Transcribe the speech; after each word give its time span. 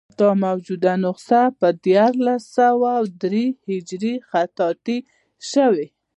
دا 0.19 0.29
موجوده 0.45 0.93
نسخه 1.05 1.41
په 1.59 1.67
دیارلس 1.85 2.43
سوه 2.57 2.91
درې 3.21 3.45
هجري 3.67 4.15
خطاطي 4.29 4.97
شوې. 5.51 5.87